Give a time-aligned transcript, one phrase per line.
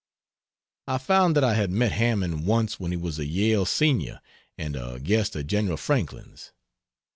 [0.87, 4.19] I found that I had met Hammond once when he was a Yale senior
[4.57, 5.77] and a guest of Gen.
[5.77, 6.51] Franklin's.